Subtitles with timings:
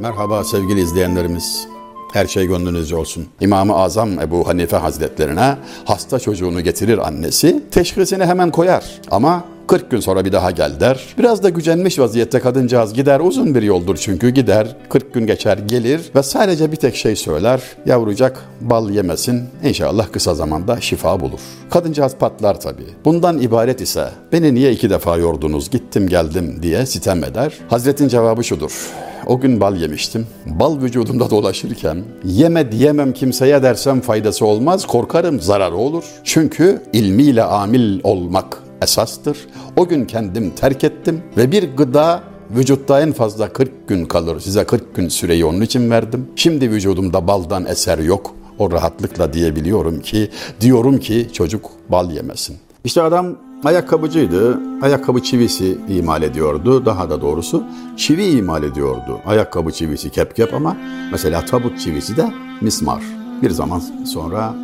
[0.00, 1.68] Merhaba sevgili izleyenlerimiz.
[2.12, 3.26] Her şey gönlünüzce olsun.
[3.40, 7.62] İmam-ı Azam Ebu Hanife Hazretlerine hasta çocuğunu getirir annesi.
[7.70, 11.14] Teşhisini hemen koyar ama 40 gün sonra bir daha gel der.
[11.18, 13.20] Biraz da gücenmiş vaziyette kadıncağız gider.
[13.20, 14.76] Uzun bir yoldur çünkü gider.
[14.88, 17.62] 40 gün geçer gelir ve sadece bir tek şey söyler.
[17.86, 19.44] Yavrucak bal yemesin.
[19.64, 21.40] İnşallah kısa zamanda şifa bulur.
[21.70, 22.88] Kadıncağız patlar tabii.
[23.04, 27.52] Bundan ibaret ise beni niye iki defa yordunuz gittim geldim diye sitem eder.
[27.68, 28.90] Hazretin cevabı şudur.
[29.26, 30.26] O gün bal yemiştim.
[30.46, 34.86] Bal vücudumda dolaşırken yeme diyemem kimseye dersem faydası olmaz.
[34.86, 36.04] Korkarım zararı olur.
[36.24, 39.38] Çünkü ilmiyle amil olmak esastır.
[39.76, 44.40] O gün kendim terk ettim ve bir gıda vücutta en fazla 40 gün kalır.
[44.40, 46.28] Size 40 gün süreyi onun için verdim.
[46.36, 48.34] Şimdi vücudumda baldan eser yok.
[48.58, 52.56] O rahatlıkla diyebiliyorum ki, diyorum ki çocuk bal yemesin.
[52.84, 54.60] İşte adam ayakkabıcıydı.
[54.82, 56.86] Ayakkabı çivisi imal ediyordu.
[56.86, 57.64] Daha da doğrusu
[57.96, 59.20] çivi imal ediyordu.
[59.26, 60.76] Ayakkabı çivisi kep kep ama
[61.12, 63.02] mesela tabut çivisi de mismar.
[63.42, 64.54] Bir zaman sonra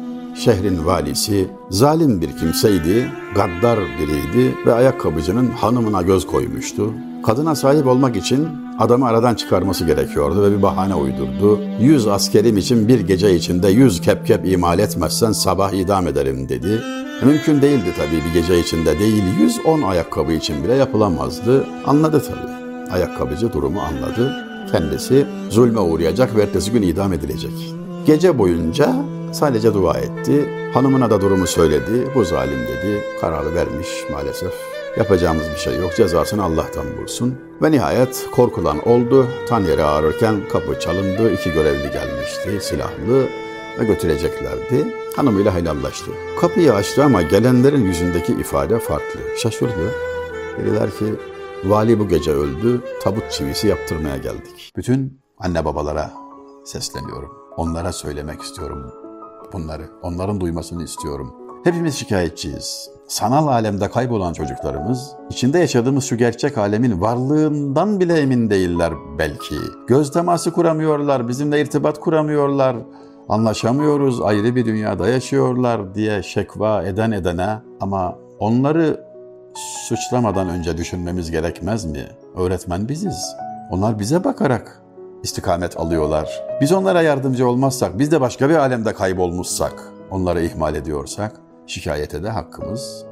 [0.45, 6.93] şehrin valisi zalim bir kimseydi, gaddar biriydi ve ayakkabıcının hanımına göz koymuştu.
[7.27, 11.61] Kadına sahip olmak için adamı aradan çıkarması gerekiyordu ve bir bahane uydurdu.
[11.81, 16.83] Yüz askerim için bir gece içinde yüz kep kep imal etmezsen sabah idam ederim dedi.
[17.25, 21.67] Mümkün değildi tabii bir gece içinde değil 110 ayakkabı için bile yapılamazdı.
[21.87, 22.93] Anladı tabii.
[22.93, 24.47] Ayakkabıcı durumu anladı.
[24.73, 27.75] Kendisi zulme uğrayacak ve ertesi gün idam edilecek.
[28.07, 28.97] Gece boyunca
[29.33, 30.49] sadece dua etti.
[30.75, 32.11] Hanımına da durumu söyledi.
[32.15, 33.05] Bu zalim dedi.
[33.21, 34.53] Kararı vermiş maalesef.
[34.97, 35.97] Yapacağımız bir şey yok.
[35.97, 37.35] Cezasını Allah'tan bulsun.
[37.63, 39.27] Ve nihayet korkulan oldu.
[39.49, 41.33] Tan yeri ağrırken kapı çalındı.
[41.33, 42.61] İki görevli gelmişti.
[42.61, 43.27] Silahlı
[43.81, 44.95] ve götüreceklerdi.
[45.17, 46.11] Hanımıyla helallaştı.
[46.41, 49.21] Kapıyı açtı ama gelenlerin yüzündeki ifade farklı.
[49.39, 49.93] Şaşırdı.
[50.59, 51.05] Dediler ki
[51.65, 52.81] vali bu gece öldü.
[53.03, 54.73] Tabut çivisi yaptırmaya geldik.
[54.77, 56.13] Bütün anne babalara
[56.65, 57.33] sesleniyorum.
[57.57, 59.06] Onlara söylemek istiyorum
[59.57, 59.83] bunları.
[60.03, 61.35] Onların duymasını istiyorum.
[61.65, 62.91] Hepimiz şikayetçiyiz.
[63.09, 69.55] Sanal alemde kaybolan çocuklarımız, içinde yaşadığımız şu gerçek alemin varlığından bile emin değiller belki.
[69.87, 72.77] Göz teması kuramıyorlar, bizimle irtibat kuramıyorlar,
[73.29, 79.01] anlaşamıyoruz, ayrı bir dünyada yaşıyorlar diye şekva eden edene ama onları
[79.89, 82.07] suçlamadan önce düşünmemiz gerekmez mi?
[82.37, 83.37] Öğretmen biziz.
[83.71, 84.83] Onlar bize bakarak
[85.27, 86.45] istikamet alıyorlar.
[86.61, 91.33] Biz onlara yardımcı olmazsak, biz de başka bir alemde kaybolmuşsak, onları ihmal ediyorsak,
[91.67, 93.05] şikayete de hakkımız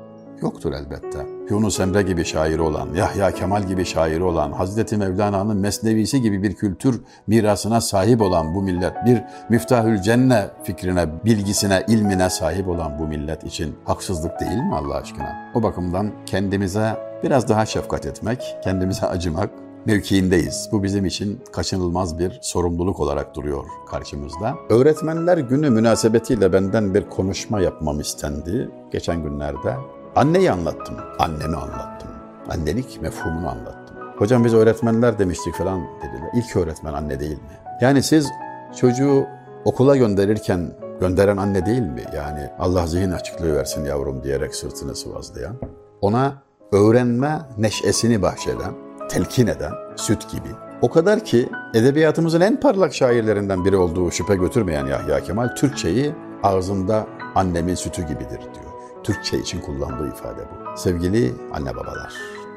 [0.43, 1.27] yoktur elbette.
[1.51, 6.55] Yunus Emre gibi şairi olan, Yahya Kemal gibi şairi olan, Hazreti Mevlana'nın mesnevisi gibi bir
[6.55, 13.07] kültür mirasına sahip olan bu millet, bir müftahül cenne fikrine, bilgisine, ilmine sahip olan bu
[13.07, 15.53] millet için haksızlık değil mi Allah aşkına?
[15.55, 19.51] O bakımdan kendimize biraz daha şefkat etmek, kendimize acımak,
[19.87, 20.69] mevkiindeyiz.
[20.73, 24.55] Bu bizim için kaçınılmaz bir sorumluluk olarak duruyor karşımızda.
[24.69, 29.77] Öğretmenler günü münasebetiyle benden bir konuşma yapmam istendi geçen günlerde.
[30.17, 32.11] Anneyi anlattım, annemi anlattım.
[32.49, 33.97] Annelik mefhumunu anlattım.
[34.19, 36.31] Hocam biz öğretmenler demiştik falan dediler.
[36.35, 37.59] İlk öğretmen anne değil mi?
[37.81, 38.29] Yani siz
[38.77, 39.27] çocuğu
[39.65, 42.05] okula gönderirken gönderen anne değil mi?
[42.17, 45.57] Yani Allah zihin açıklığı versin yavrum diyerek sırtını sıvazlayan.
[46.01, 46.43] Ona
[46.73, 48.73] öğrenme neşesini bahşeden,
[49.09, 50.49] telkin eden, süt gibi.
[50.83, 57.07] O kadar ki edebiyatımızın en parlak şairlerinden biri olduğu şüphe götürmeyen Yahya Kemal Türkçeyi ağzında
[57.35, 58.75] annemin sütü gibidir diyor.
[59.05, 60.79] Türkçe için kullandığı ifade bu.
[60.79, 62.13] Sevgili anne babalar,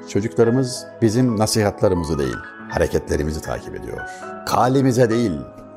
[0.09, 2.37] çocuklarımız bizim nasihatlarımızı değil,
[2.69, 3.97] hareketlerimizi takip ediyor.
[4.45, 5.31] Kalimize değil,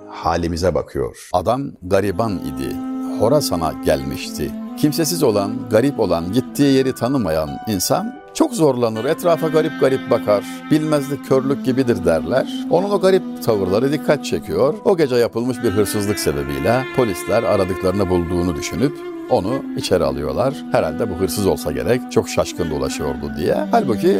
[0.09, 1.29] halimize bakıyor.
[1.33, 2.77] Adam gariban idi,
[3.21, 4.53] Horasan'a gelmişti.
[4.79, 11.29] Kimsesiz olan, garip olan, gittiği yeri tanımayan insan çok zorlanır, etrafa garip garip bakar, bilmezlik
[11.29, 12.47] körlük gibidir derler.
[12.71, 14.75] Onun o garip tavırları dikkat çekiyor.
[14.85, 18.93] O gece yapılmış bir hırsızlık sebebiyle polisler aradıklarını bulduğunu düşünüp
[19.31, 20.55] onu içeri alıyorlar.
[20.73, 23.57] Herhalde bu hırsız olsa gerek, çok şaşkın dolaşıyordu diye.
[23.71, 24.19] Halbuki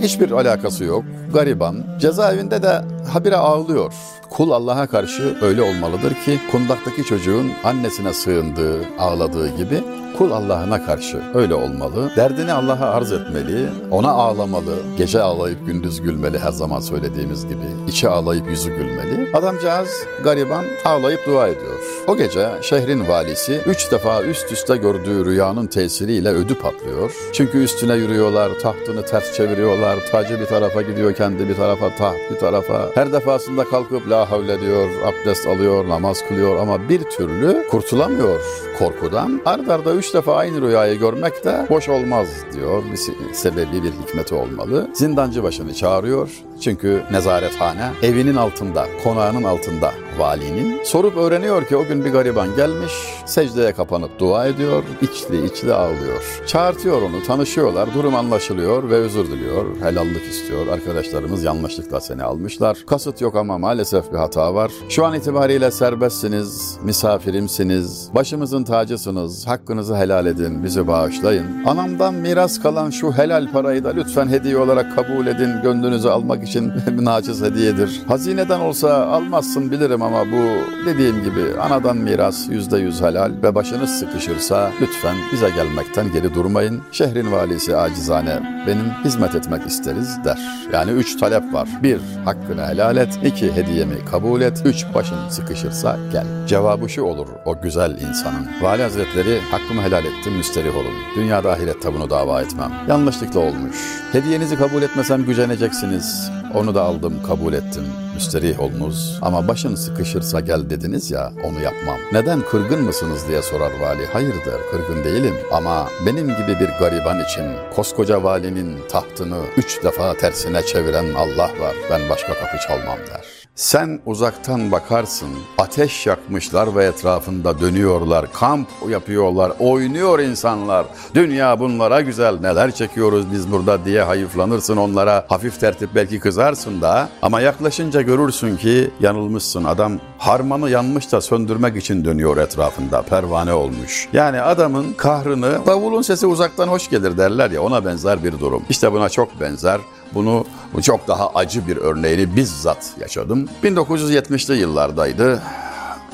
[0.00, 1.04] hiçbir alakası yok,
[1.34, 1.76] gariban.
[2.00, 3.94] Cezaevinde de habire ağlıyor.
[4.30, 9.82] Kul Allah'a karşı öyle olmalıdır ki kundaktaki çocuğun annesine sığındığı, ağladığı gibi
[10.18, 12.12] kul Allah'ına karşı öyle olmalı.
[12.16, 14.74] Derdini Allah'a arz etmeli, ona ağlamalı.
[14.98, 17.64] Gece ağlayıp gündüz gülmeli her zaman söylediğimiz gibi.
[17.88, 19.36] İçi ağlayıp yüzü gülmeli.
[19.36, 19.88] Adamcağız
[20.24, 21.80] gariban ağlayıp dua ediyor.
[22.06, 27.14] O gece şehrin valisi üç defa üst üste gördüğü rüyanın tesiriyle ödü patlıyor.
[27.32, 32.38] Çünkü üstüne yürüyorlar, tahtını ters çeviriyorlar, tacı bir tarafa gidiyor, kendi bir tarafa, taht bir
[32.38, 32.90] tarafa.
[32.94, 38.40] Her defasında kalkıp la havle diyor, abdest alıyor, namaz kılıyor ama bir türlü kurtulamıyor
[38.78, 39.40] korkudan.
[39.44, 42.82] Ard arda üç defa aynı rüyayı görmek de hoş olmaz diyor.
[42.92, 44.90] Bir sebebi, bir hikmeti olmalı.
[44.94, 46.30] Zindancı başını çağırıyor.
[46.60, 50.84] Çünkü nezarethane evinin altında, konağının altında valinin.
[50.84, 52.92] Sorup öğreniyor ki o gün bir gariban gelmiş,
[53.26, 56.42] secdeye kapanıp dua ediyor, içli içli ağlıyor.
[56.46, 60.66] Çağırtıyor onu, tanışıyorlar, durum anlaşılıyor ve özür diliyor, helallik istiyor.
[60.66, 62.78] Arkadaşlarımız yanlışlıkla seni almışlar.
[62.86, 64.72] Kasıt yok ama maalesef bir hata var.
[64.88, 71.64] Şu an itibariyle serbestsiniz, misafirimsiniz, başımızın tacısınız, hakkınızı helal edin, bizi bağışlayın.
[71.66, 76.72] Anamdan miras kalan şu helal parayı da lütfen hediye olarak kabul edin, gönlünüzü almak için
[77.04, 78.02] naciz hediyedir.
[78.08, 80.42] Hazineden olsa almazsın bilirim ama bu
[80.86, 86.82] dediğim gibi anadan miras yüzde yüz helal ve başınız sıkışırsa lütfen bize gelmekten geri durmayın.
[86.92, 90.38] Şehrin valisi acizane benim hizmet etmek isteriz der.
[90.72, 91.68] Yani üç talep var.
[91.82, 93.18] Bir, hakkını helal et.
[93.24, 94.62] İki, hediyemi kabul et.
[94.64, 96.26] Üç, başın sıkışırsa gel.
[96.46, 98.46] Cevabı şu olur o güzel insanın.
[98.62, 100.94] Vali Hazretleri hakkımı helal ettim müsterih olun.
[101.16, 102.72] Dünyada ahirette bunu dava etmem.
[102.88, 103.76] Yanlışlıkla olmuş.
[104.12, 106.30] Hediyenizi kabul etmesem güceneceksiniz.
[106.54, 107.84] Onu da aldım kabul ettim.
[108.14, 109.91] Müsterih olunuz ama başın sıkışırsa
[110.40, 111.98] gel dediniz ya onu yapmam.
[112.12, 114.06] Neden kırgın mısınız diye sorar vali.
[114.06, 117.44] Hayırdır kırgın değilim ama benim gibi bir gariban için
[117.74, 121.74] koskoca valinin tahtını üç defa tersine çeviren Allah var.
[121.90, 123.41] Ben başka kapı çalmam der.
[123.56, 125.28] Sen uzaktan bakarsın,
[125.58, 130.86] ateş yakmışlar ve etrafında dönüyorlar, kamp yapıyorlar, oynuyor insanlar.
[131.14, 135.24] Dünya bunlara güzel, neler çekiyoruz biz burada diye hayıflanırsın onlara.
[135.28, 139.64] Hafif tertip belki kızarsın da ama yaklaşınca görürsün ki yanılmışsın.
[139.64, 144.08] Adam harmanı yanmış da söndürmek için dönüyor etrafında, pervane olmuş.
[144.12, 148.62] Yani adamın kahrını, davulun sesi uzaktan hoş gelir derler ya ona benzer bir durum.
[148.70, 149.80] İşte buna çok benzer.
[150.14, 150.44] Bunu
[150.82, 153.48] çok daha acı bir örneğini bizzat yaşadım.
[153.62, 155.42] 1970'li yıllardaydı.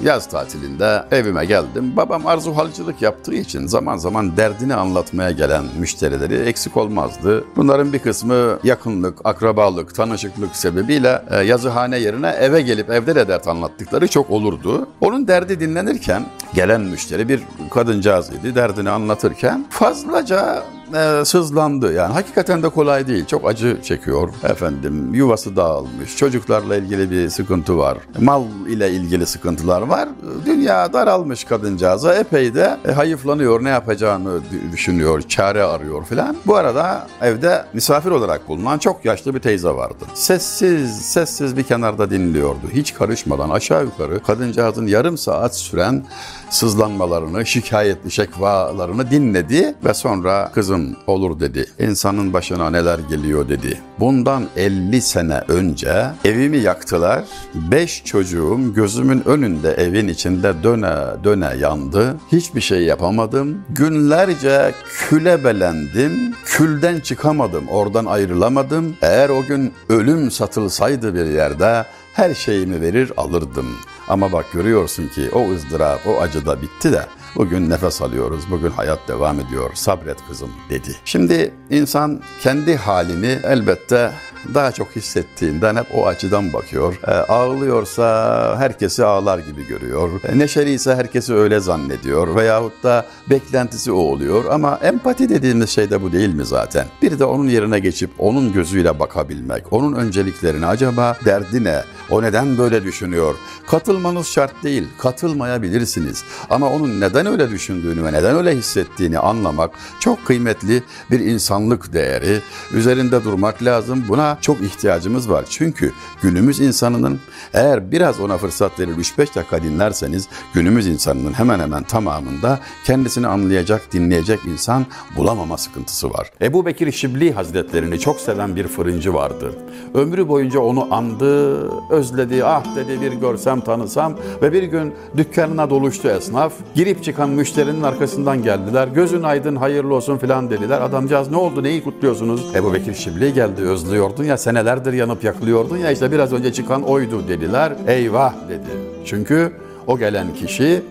[0.03, 1.97] Yaz tatilinde evime geldim.
[1.97, 7.45] Babam arzu halcılık yaptığı için zaman zaman derdini anlatmaya gelen müşterileri eksik olmazdı.
[7.57, 13.49] Bunların bir kısmı yakınlık, akrabalık, tanışıklık sebebiyle e, yazıhane yerine eve gelip evde de dert
[13.49, 14.89] anlattıkları çok olurdu.
[15.01, 18.55] Onun derdi dinlenirken gelen müşteri bir kadıncağız idi.
[18.55, 20.63] Derdini anlatırken fazlaca
[20.95, 21.93] e, sızlandı.
[21.93, 23.27] Yani hakikaten de kolay değil.
[23.27, 24.29] Çok acı çekiyor.
[24.45, 26.17] Efendim yuvası dağılmış.
[26.17, 27.99] Çocuklarla ilgili bir sıkıntı var.
[28.21, 30.09] Mal ile ilgili sıkıntılar var.
[30.47, 32.15] Dünya daralmış kadıncağıza.
[32.15, 33.65] Epey de e, hayıflanıyor.
[33.65, 34.41] Ne yapacağını
[34.73, 35.23] düşünüyor.
[35.23, 36.37] Çare arıyor filan.
[36.47, 40.05] Bu arada evde misafir olarak bulunan çok yaşlı bir teyze vardı.
[40.15, 42.71] Sessiz, sessiz bir kenarda dinliyordu.
[42.73, 46.05] Hiç karışmadan aşağı yukarı kadıncağızın yarım saat süren
[46.51, 51.67] sızlanmalarını, şikayetli şekvalarını dinledi ve sonra kızım olur dedi.
[51.79, 53.81] İnsanın başına neler geliyor dedi.
[54.01, 57.25] Bundan 50 sene önce evimi yaktılar.
[57.55, 60.95] 5 çocuğum gözümün önünde evin içinde döne
[61.25, 62.17] döne yandı.
[62.33, 63.63] Hiçbir şey yapamadım.
[63.71, 66.35] Günlerce küle belendim.
[66.45, 67.69] Külden çıkamadım.
[67.69, 68.97] Oradan ayrılamadım.
[69.03, 71.85] Eğer o gün ölüm satılsaydı bir yerde
[72.15, 73.67] her şeyimi verir alırdım.
[74.09, 77.03] Ama bak görüyorsun ki o ızdırap, o acı da bitti de
[77.37, 79.71] bugün nefes alıyoruz, bugün hayat devam ediyor.
[79.75, 80.97] Sabret kızım dedi.
[81.05, 84.13] Şimdi insan kendi halini elbette
[84.55, 87.01] daha çok hissettiğinden hep o açıdan bakıyor.
[87.07, 90.11] E, ağlıyorsa herkesi ağlar gibi görüyor.
[90.29, 92.37] E, neşeliyse herkesi öyle zannediyor.
[92.37, 94.45] Veyahut da beklentisi o oluyor.
[94.51, 96.87] Ama empati dediğimiz şey de bu değil mi zaten?
[97.03, 99.73] Bir de onun yerine geçip onun gözüyle bakabilmek.
[99.73, 101.83] Onun önceliklerini acaba derdi ne?
[102.11, 103.35] O neden böyle düşünüyor?
[103.67, 104.89] Katılmanız şart değil.
[104.99, 106.25] Katılmayabilirsiniz.
[106.51, 109.71] Ama onun neden öyle düşündüğünü ve neden öyle hissettiğini anlamak
[110.01, 112.41] çok kıymetli bir insanlık değeri.
[112.73, 114.05] Üzerinde durmak lazım.
[114.09, 115.45] Buna çok ihtiyacımız var.
[115.51, 117.21] Çünkü günümüz insanının
[117.55, 123.93] eğer biraz ona fırsat verir 3-5 dakika dinlerseniz günümüz insanının hemen hemen tamamında kendisini anlayacak,
[123.93, 126.31] dinleyecek insan bulamama sıkıntısı var.
[126.43, 129.53] Ebu Bekir Şibli Hazretlerini çok seven bir fırıncı vardı.
[129.95, 136.09] Ömrü boyunca onu andı, özledi, ah dedi bir görsem tanısam ve bir gün dükkanına doluştu
[136.09, 136.53] esnaf.
[136.75, 138.89] Girip çıkan müşterinin arkasından geldiler.
[138.89, 140.81] Gözün aydın hayırlı olsun filan dediler.
[140.81, 142.55] Adamcağız ne oldu neyi kutluyorsunuz?
[142.55, 147.29] Ebu Bekir Şibli geldi özlüyordun ya senelerdir yanıp yakılıyordun ya işte biraz önce çıkan oydu
[147.29, 147.73] dediler.
[147.87, 148.71] Eyvah dedi.
[149.05, 149.53] Çünkü
[149.87, 150.83] o gelen kişi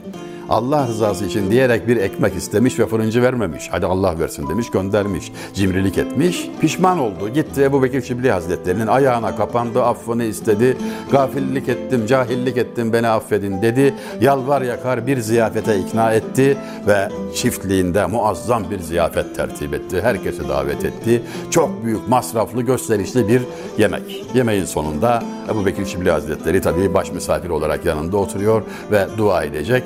[0.49, 3.67] Allah rızası için diyerek bir ekmek istemiş ve fırıncı vermemiş.
[3.71, 5.31] Hadi Allah versin demiş göndermiş.
[5.53, 6.49] Cimrilik etmiş.
[6.61, 7.29] Pişman oldu.
[7.29, 9.83] Gitti Ebu Bekir Şibli Hazretleri'nin ayağına kapandı.
[9.83, 10.77] Affını istedi.
[11.11, 13.93] Gafillik ettim, cahillik ettim beni affedin dedi.
[14.21, 20.01] Yalvar yakar bir ziyafete ikna etti ve çiftliğinde muazzam bir ziyafet tertip etti.
[20.01, 21.21] Herkesi davet etti.
[21.51, 23.41] Çok büyük, masraflı, gösterişli bir
[23.77, 24.25] yemek.
[24.33, 28.61] Yemeğin sonunda Ebu Bekir Şibli Hazretleri tabii baş misafir olarak yanında oturuyor
[28.91, 29.83] ve dua edecek.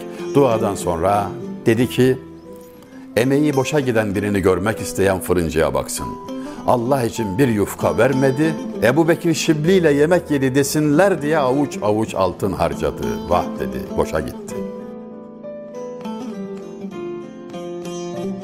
[0.52, 1.30] Duadan sonra
[1.66, 2.18] dedi ki,
[3.16, 6.06] emeği boşa giden birini görmek isteyen fırıncıya baksın.
[6.68, 12.16] Allah için bir yufka vermedi, Ebu Bekir Şibli ile yemek yedi desinler diye avuç avuç
[12.16, 13.30] altın harcadı.
[13.30, 14.56] Vah dedi, boşa gitti.